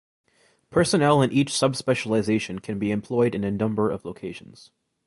Personnel 0.71 1.21
in 1.21 1.31
each 1.31 1.53
sub-specialisation 1.55 2.57
can 2.57 2.79
be 2.79 2.89
employed 2.89 3.35
in 3.35 3.43
a 3.43 3.51
number 3.51 3.91
of 3.91 4.03
locations. 4.03 4.71